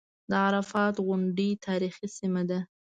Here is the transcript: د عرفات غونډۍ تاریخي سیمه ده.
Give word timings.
د 0.29 0.31
عرفات 0.45 0.95
غونډۍ 1.05 1.51
تاریخي 1.65 2.07
سیمه 2.17 2.43
ده. 2.49 2.59